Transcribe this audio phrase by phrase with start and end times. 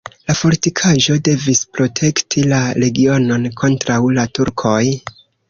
[0.29, 4.83] La fortikaĵo devis protekti la regionon kontraŭ la turkoj.